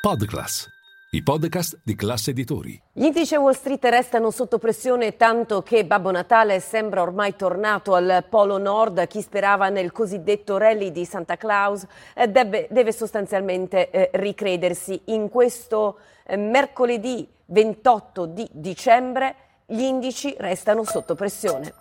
Podclass, 0.00 0.66
i 1.10 1.22
podcast 1.22 1.82
di 1.84 1.94
classe 1.94 2.30
editori. 2.30 2.80
Gli 2.90 3.04
indici 3.04 3.36
Wall 3.36 3.52
Street 3.52 3.84
restano 3.84 4.30
sotto 4.30 4.56
pressione 4.56 5.18
tanto 5.18 5.60
che 5.60 5.84
Babbo 5.84 6.10
Natale 6.10 6.58
sembra 6.60 7.02
ormai 7.02 7.36
tornato 7.36 7.94
al 7.94 8.24
Polo 8.26 8.56
Nord. 8.56 9.06
Chi 9.08 9.20
sperava 9.20 9.68
nel 9.68 9.92
cosiddetto 9.92 10.56
rally 10.56 10.90
di 10.90 11.04
Santa 11.04 11.36
Claus 11.36 11.86
eh, 12.14 12.28
deve, 12.28 12.66
deve, 12.70 12.92
sostanzialmente 12.92 13.90
eh, 13.90 14.10
ricredersi. 14.14 14.98
In 15.06 15.28
questo 15.28 15.98
eh, 16.24 16.38
mercoledì 16.38 17.28
28 17.44 18.24
di 18.24 18.48
dicembre 18.52 19.34
gli 19.66 19.82
indici 19.82 20.34
restano 20.38 20.82
sotto 20.84 21.14
pressione. 21.14 21.74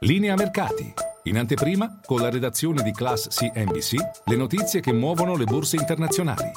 Linea 0.00 0.34
mercati. 0.34 0.92
In 1.24 1.38
anteprima, 1.38 2.00
con 2.04 2.20
la 2.20 2.30
redazione 2.30 2.82
di 2.82 2.90
Class 2.90 3.28
CNBC, 3.28 3.94
le 4.24 4.36
notizie 4.36 4.80
che 4.80 4.92
muovono 4.92 5.36
le 5.36 5.44
borse 5.44 5.76
internazionali. 5.76 6.50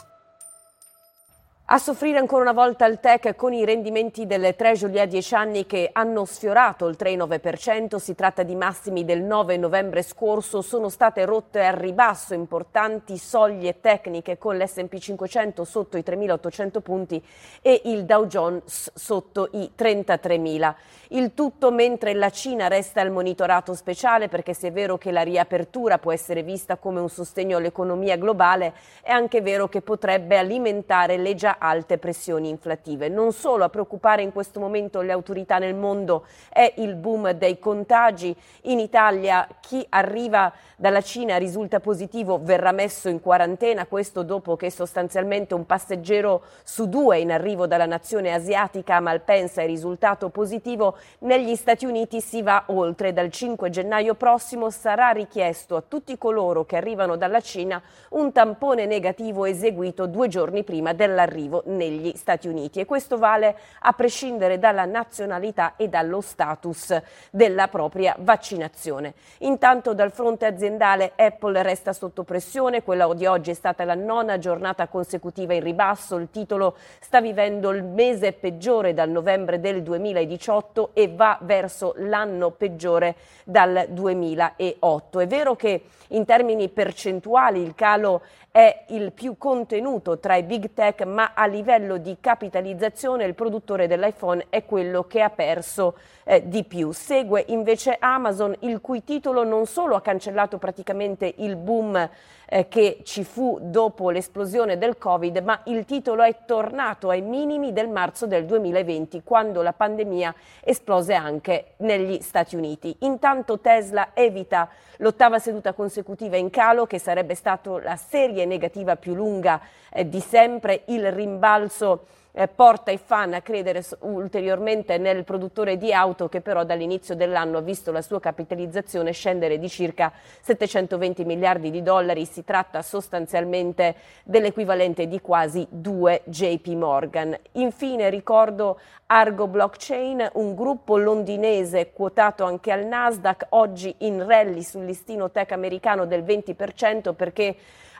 A 1.73 1.79
soffrire 1.79 2.19
ancora 2.19 2.43
una 2.43 2.53
volta 2.53 2.85
il 2.85 2.99
tech 2.99 3.35
con 3.35 3.51
i 3.51 3.65
rendimenti 3.65 4.27
delle 4.27 4.55
Treasury 4.55 4.99
a 4.99 5.07
10 5.07 5.33
anni 5.33 5.65
che 5.65 5.89
hanno 5.91 6.23
sfiorato 6.23 6.85
il 6.85 6.95
3,9%, 6.99 7.95
si 7.95 8.13
tratta 8.13 8.43
di 8.43 8.53
massimi 8.53 9.03
del 9.05 9.23
9 9.23 9.57
novembre 9.57 10.03
scorso, 10.03 10.61
sono 10.61 10.89
state 10.89 11.25
rotte 11.25 11.65
al 11.65 11.73
ribasso 11.73 12.35
importanti 12.35 13.17
soglie 13.17 13.79
tecniche 13.79 14.37
con 14.37 14.55
l'S&P 14.55 14.99
500 14.99 15.63
sotto 15.63 15.97
i 15.97 16.03
3.800 16.05 16.79
punti 16.79 17.25
e 17.59 17.81
il 17.85 18.05
Dow 18.05 18.27
Jones 18.27 18.91
sotto 18.93 19.49
i 19.53 19.71
33.000. 19.75 20.75
Il 21.13 21.33
tutto 21.33 21.71
mentre 21.71 22.13
la 22.13 22.29
Cina 22.29 22.67
resta 22.67 23.01
al 23.01 23.09
monitorato 23.09 23.73
speciale 23.73 24.29
perché 24.29 24.53
se 24.53 24.67
è 24.67 24.71
vero 24.71 24.99
che 24.99 25.11
la 25.11 25.21
riapertura 25.21 25.97
può 25.97 26.11
essere 26.11 26.43
vista 26.43 26.77
come 26.77 26.99
un 26.99 27.09
sostegno 27.09 27.57
all'economia 27.57 28.15
globale, 28.15 28.73
è 29.01 29.11
anche 29.11 29.41
vero 29.41 29.67
che 29.67 29.81
potrebbe 29.81 30.37
alimentare 30.37 31.17
le 31.17 31.33
già 31.33 31.57
alte 31.63 31.97
pressioni 31.97 32.49
inflattive. 32.49 33.07
Non 33.07 33.31
solo 33.31 33.63
a 33.63 33.69
preoccupare 33.69 34.21
in 34.21 34.33
questo 34.33 34.59
momento 34.59 34.99
le 34.99 35.13
autorità 35.13 35.59
nel 35.59 35.75
mondo 35.75 36.25
è 36.49 36.73
il 36.77 36.95
boom 36.95 37.31
dei 37.31 37.57
contagi. 37.57 38.35
In 38.63 38.79
Italia 38.79 39.47
chi 39.61 39.85
arriva 39.89 40.51
dalla 40.75 40.99
Cina 40.99 41.37
risulta 41.37 41.79
positivo 41.79 42.39
verrà 42.41 42.73
messo 42.73 43.07
in 43.07 43.21
quarantena, 43.21 43.85
questo 43.85 44.23
dopo 44.23 44.57
che 44.57 44.69
sostanzialmente 44.69 45.53
un 45.53 45.65
passeggero 45.65 46.43
su 46.63 46.89
due 46.89 47.19
in 47.19 47.31
arrivo 47.31 47.65
dalla 47.65 47.85
nazione 47.85 48.33
asiatica 48.33 48.97
a 48.97 48.99
Malpensa 48.99 49.61
è 49.61 49.65
risultato 49.65 50.27
positivo. 50.29 50.97
Negli 51.19 51.55
Stati 51.55 51.85
Uniti 51.85 52.19
si 52.19 52.41
va 52.41 52.63
oltre. 52.67 53.13
Dal 53.13 53.29
5 53.29 53.69
gennaio 53.69 54.15
prossimo 54.15 54.69
sarà 54.69 55.11
richiesto 55.11 55.77
a 55.77 55.83
tutti 55.87 56.17
coloro 56.17 56.65
che 56.65 56.75
arrivano 56.75 57.15
dalla 57.15 57.39
Cina 57.39 57.81
un 58.09 58.33
tampone 58.33 58.85
negativo 58.85 59.45
eseguito 59.45 60.07
due 60.07 60.27
giorni 60.27 60.63
prima 60.63 60.91
dell'arrivo 60.91 61.52
arrivo 61.53 61.63
negli 61.65 62.13
Stati 62.15 62.47
Uniti 62.47 62.79
e 62.79 62.85
questo 62.85 63.17
vale 63.17 63.55
a 63.81 63.91
prescindere 63.91 64.57
dalla 64.57 64.85
nazionalità 64.85 65.75
e 65.75 65.87
dallo 65.87 66.21
status 66.21 66.99
della 67.29 67.67
propria 67.67 68.15
vaccinazione. 68.19 69.13
Intanto 69.39 69.93
dal 69.93 70.11
fronte 70.11 70.45
aziendale 70.45 71.11
Apple 71.15 71.61
resta 71.61 71.93
sotto 71.93 72.23
pressione, 72.23 72.81
quella 72.81 73.11
di 73.13 73.25
oggi 73.25 73.51
è 73.51 73.53
stata 73.53 73.83
la 73.83 73.95
nona 73.95 74.39
giornata 74.39 74.87
consecutiva 74.87 75.53
in 75.53 75.63
ribasso, 75.63 76.15
il 76.15 76.29
titolo 76.31 76.75
sta 76.99 77.21
vivendo 77.21 77.69
il 77.71 77.83
mese 77.83 78.31
peggiore 78.33 78.93
dal 78.93 79.09
novembre 79.09 79.59
del 79.59 79.83
2018 79.83 80.91
e 80.93 81.09
va 81.09 81.37
verso 81.41 81.93
l'anno 81.97 82.51
peggiore 82.51 83.15
dal 83.43 83.87
2008. 83.89 85.19
È 85.19 85.27
vero 85.27 85.55
che 85.55 85.83
in 86.09 86.25
termini 86.25 86.69
percentuali 86.69 87.61
il 87.61 87.75
calo 87.75 88.21
è 88.53 88.85
il 88.89 89.11
più 89.11 89.35
contenuto 89.37 90.19
tra 90.19 90.35
i 90.35 90.43
big 90.43 90.73
tech, 90.73 91.01
ma 91.05 91.32
a 91.33 91.45
livello 91.45 91.97
di 91.97 92.17
capitalizzazione 92.19 93.25
il 93.25 93.35
produttore 93.35 93.87
dell'iPhone 93.87 94.45
è 94.49 94.65
quello 94.65 95.03
che 95.03 95.21
ha 95.21 95.29
perso 95.29 95.95
eh, 96.23 96.47
di 96.47 96.63
più. 96.63 96.91
Segue 96.91 97.43
invece 97.47 97.97
Amazon, 97.99 98.55
il 98.59 98.81
cui 98.81 99.03
titolo 99.03 99.43
non 99.43 99.65
solo 99.65 99.95
ha 99.95 100.01
cancellato 100.01 100.57
praticamente 100.57 101.33
il 101.37 101.55
boom 101.55 102.09
eh, 102.45 102.67
che 102.67 102.99
ci 103.03 103.23
fu 103.23 103.57
dopo 103.61 104.09
l'esplosione 104.09 104.77
del 104.77 104.97
Covid, 104.97 105.37
ma 105.37 105.61
il 105.65 105.85
titolo 105.85 106.23
è 106.23 106.45
tornato 106.45 107.09
ai 107.09 107.21
minimi 107.21 107.73
del 107.73 107.89
marzo 107.89 108.27
del 108.27 108.45
2020, 108.45 109.23
quando 109.23 109.61
la 109.61 109.73
pandemia 109.73 110.33
esplose 110.61 111.13
anche 111.13 111.73
negli 111.77 112.21
Stati 112.21 112.55
Uniti. 112.55 112.95
Intanto 112.99 113.59
Tesla 113.59 114.09
evita 114.13 114.69
l'ottava 114.97 115.39
seduta 115.39 115.73
consecutiva 115.73 116.37
in 116.37 116.49
calo, 116.49 116.85
che 116.85 116.99
sarebbe 116.99 117.35
stata 117.35 117.79
la 117.81 117.95
serie 117.95 118.45
negativa 118.45 118.95
più 118.95 119.15
lunga 119.15 119.59
eh, 119.91 120.07
di 120.07 120.19
sempre, 120.19 120.83
il 120.85 121.11
rimbalzo 121.23 121.91
eh, 122.35 122.47
porta 122.47 122.89
i 122.89 122.97
fan 122.97 123.33
a 123.33 123.41
credere 123.41 123.85
ulteriormente 123.99 124.97
nel 124.97 125.23
produttore 125.23 125.77
di 125.77 125.93
auto 125.93 126.27
che 126.27 126.41
però 126.41 126.63
dall'inizio 126.63 127.15
dell'anno 127.15 127.59
ha 127.59 127.61
visto 127.61 127.91
la 127.91 128.01
sua 128.01 128.19
capitalizzazione 128.19 129.11
scendere 129.11 129.59
di 129.59 129.69
circa 129.69 130.11
720 130.41 131.25
miliardi 131.25 131.69
di 131.69 131.83
dollari. 131.83 132.25
Si 132.25 132.43
tratta 132.43 132.81
sostanzialmente 132.81 133.95
dell'equivalente 134.23 135.07
di 135.07 135.21
quasi 135.21 135.65
due 135.69 136.21
JP 136.25 136.67
Morgan. 136.69 137.37
Infine 137.53 138.09
ricordo 138.09 138.79
Argo 139.05 139.45
Blockchain, 139.47 140.31
un 140.33 140.55
gruppo 140.55 140.97
londinese 140.97 141.91
quotato 141.91 142.45
anche 142.45 142.71
al 142.71 142.85
Nasdaq, 142.85 143.45
oggi 143.49 143.93
in 143.99 144.25
rally 144.25 144.63
sul 144.63 144.85
listino 144.85 145.29
tech 145.29 145.51
americano 145.51 146.07
del 146.07 146.23
20% 146.23 147.13
perché 147.13 147.55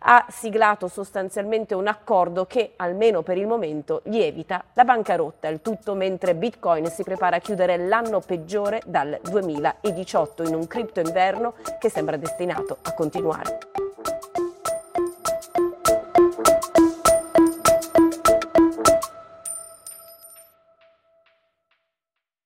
ha 0.06 0.26
siglato 0.30 0.88
sostanzialmente 0.88 1.76
un 1.76 1.88
accordo 1.88 2.46
che, 2.46 2.74
almeno 2.76 3.22
per 3.22 3.38
il 3.38 3.48
momento, 3.48 4.02
gli 4.04 4.20
evita 4.26 4.64
la 4.74 4.84
bancarotta. 4.84 5.48
Il 5.48 5.62
tutto 5.62 5.94
mentre 5.94 6.36
Bitcoin 6.36 6.88
si 6.88 7.04
prepara 7.04 7.38
a 7.38 7.40
chiudere 7.40 7.78
l'anno 7.78 8.20
peggiore 8.20 8.82
dal 8.86 9.20
2018 9.22 10.44
in 10.44 10.56
un 10.56 10.68
cripto 10.68 11.00
inverno 11.00 11.54
che 11.80 11.90
sembra 11.90 12.18
destinato 12.18 12.78
a 12.82 12.94
continuare. 12.94 13.83